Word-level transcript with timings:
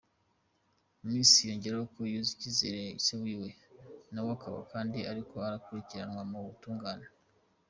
Messi 1.07 1.39
yongeyeko 1.49 1.79
yuko 1.85 1.99
yizera 2.11 2.81
se 3.05 3.13
wiwe, 3.21 3.49
nawe 4.11 4.29
akaba 4.37 4.59
kandi 4.71 4.99
ariko 5.11 5.33
arakurikiranwa 5.47 6.23
mu 6.31 6.39
butungane. 6.47 7.07